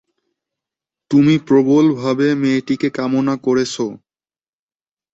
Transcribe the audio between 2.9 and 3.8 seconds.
কামনা করেছ।